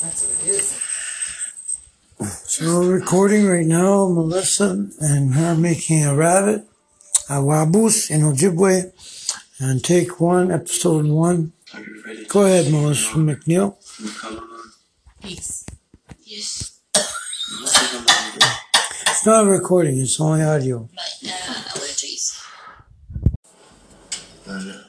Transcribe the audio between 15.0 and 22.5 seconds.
Peace. Yes, It's not recording, it's only audio. But, uh, allergies.